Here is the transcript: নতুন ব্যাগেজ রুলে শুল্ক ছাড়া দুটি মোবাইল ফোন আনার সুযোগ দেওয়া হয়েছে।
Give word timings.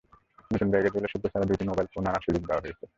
নতুন 0.51 0.67
ব্যাগেজ 0.71 0.93
রুলে 0.93 1.09
শুল্ক 1.11 1.25
ছাড়া 1.31 1.45
দুটি 1.49 1.63
মোবাইল 1.69 1.87
ফোন 1.93 2.03
আনার 2.09 2.23
সুযোগ 2.25 2.43
দেওয়া 2.45 2.63
হয়েছে। 2.63 2.85